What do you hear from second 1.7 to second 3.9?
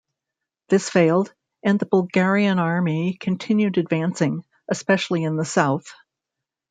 the Bulgarian army continued